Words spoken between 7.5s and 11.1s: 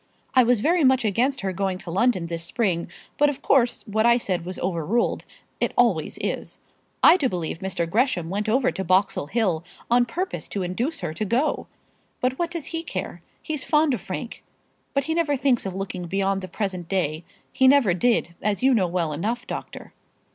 Mr. Gresham went over to Boxall Hill, on purpose to induce